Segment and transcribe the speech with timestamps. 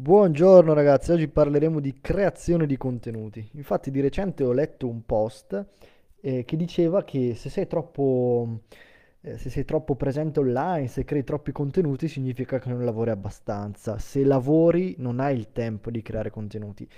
[0.00, 3.50] Buongiorno ragazzi, oggi parleremo di creazione di contenuti.
[3.54, 5.66] Infatti di recente ho letto un post
[6.20, 8.60] eh, che diceva che se sei troppo,
[9.22, 13.98] eh, se sei troppo presente online, se crei troppi contenuti, significa che non lavori abbastanza.
[13.98, 16.88] Se lavori non hai il tempo di creare contenuti.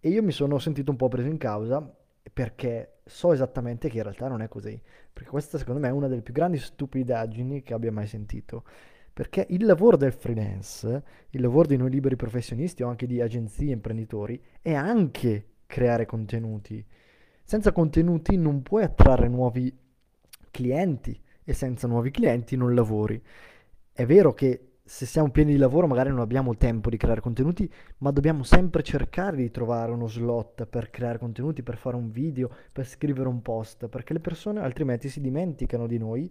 [0.00, 1.86] E io mi sono sentito un po' preso in causa
[2.32, 4.80] perché so esattamente che in realtà non è così.
[5.12, 8.64] Perché questa secondo me è una delle più grandi stupidaggini che abbia mai sentito.
[9.16, 13.72] Perché il lavoro del freelance, il lavoro di noi liberi professionisti o anche di agenzie
[13.72, 16.84] imprenditori, è anche creare contenuti.
[17.42, 19.74] Senza contenuti non puoi attrarre nuovi
[20.50, 23.18] clienti e senza nuovi clienti non lavori.
[23.90, 27.72] È vero che se siamo pieni di lavoro magari non abbiamo tempo di creare contenuti,
[28.00, 32.50] ma dobbiamo sempre cercare di trovare uno slot per creare contenuti, per fare un video,
[32.70, 36.30] per scrivere un post, perché le persone altrimenti si dimenticano di noi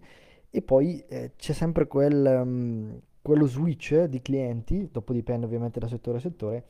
[0.50, 5.88] e poi eh, c'è sempre quel, um, quello switch di clienti, dopo dipende ovviamente da
[5.88, 6.64] settore a settore,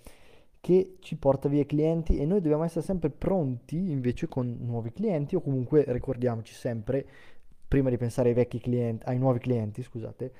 [0.60, 5.36] che ci porta via clienti e noi dobbiamo essere sempre pronti invece con nuovi clienti
[5.36, 7.06] o comunque ricordiamoci sempre,
[7.68, 10.32] prima di pensare ai clienti, ai nuovi clienti, scusate,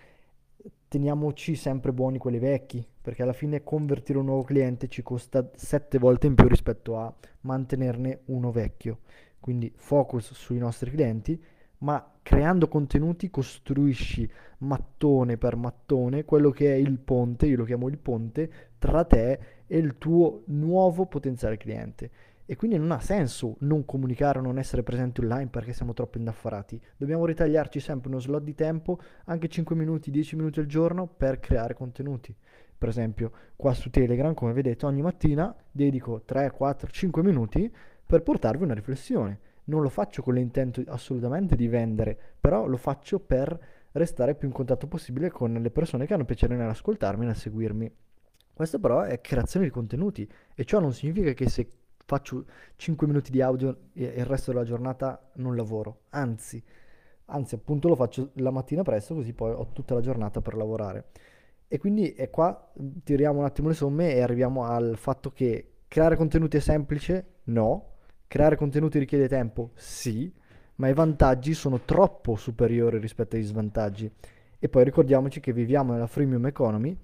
[0.88, 5.98] teniamoci sempre buoni quelli vecchi, perché alla fine convertire un nuovo cliente ci costa sette
[5.98, 8.98] volte in più rispetto a mantenerne uno vecchio.
[9.38, 11.40] Quindi focus sui nostri clienti
[11.78, 17.88] ma creando contenuti costruisci mattone per mattone quello che è il ponte, io lo chiamo
[17.88, 22.10] il ponte, tra te e il tuo nuovo potenziale cliente.
[22.48, 26.18] E quindi non ha senso non comunicare o non essere presenti online perché siamo troppo
[26.18, 26.80] indaffarati.
[26.96, 31.40] Dobbiamo ritagliarci sempre uno slot di tempo, anche 5 minuti, 10 minuti al giorno, per
[31.40, 32.34] creare contenuti.
[32.78, 37.74] Per esempio, qua su Telegram, come vedete, ogni mattina dedico 3, 4, 5 minuti
[38.06, 43.20] per portarvi una riflessione non lo faccio con l'intento assolutamente di vendere, però lo faccio
[43.20, 43.58] per
[43.92, 47.92] restare più in contatto possibile con le persone che hanno piacere nell'ascoltarmi e nel seguirmi.
[48.52, 51.68] Questo però è creazione di contenuti e ciò non significa che se
[52.04, 52.44] faccio
[52.76, 56.62] 5 minuti di audio e il resto della giornata non lavoro, anzi,
[57.26, 61.08] anzi appunto lo faccio la mattina presto così poi ho tutta la giornata per lavorare.
[61.68, 66.16] E quindi è qua tiriamo un attimo le somme e arriviamo al fatto che creare
[66.16, 67.40] contenuti è semplice?
[67.44, 67.95] No,
[68.28, 69.70] Creare contenuti richiede tempo?
[69.74, 70.32] Sì,
[70.76, 74.10] ma i vantaggi sono troppo superiori rispetto agli svantaggi.
[74.58, 76.96] E poi ricordiamoci che viviamo nella freemium economy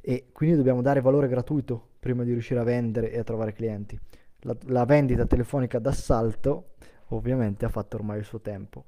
[0.00, 3.98] e quindi dobbiamo dare valore gratuito prima di riuscire a vendere e a trovare clienti.
[4.40, 6.70] La, la vendita telefonica d'assalto
[7.08, 8.84] ovviamente ha fatto ormai il suo tempo.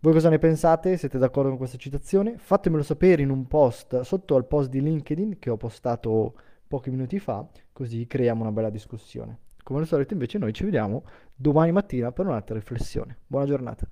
[0.00, 0.96] Voi cosa ne pensate?
[0.98, 2.36] Siete d'accordo con questa citazione?
[2.36, 6.34] Fatemelo sapere in un post sotto al post di LinkedIn che ho postato
[6.66, 9.38] pochi minuti fa, così creiamo una bella discussione.
[9.64, 11.04] Come al solito invece noi ci vediamo
[11.34, 13.16] domani mattina per un'altra riflessione.
[13.26, 13.88] Buona giornata.